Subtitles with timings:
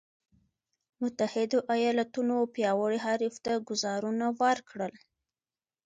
[1.01, 4.93] متحدو ایالتونو پیاوړي حریف ته ګوزارونه ورکړل.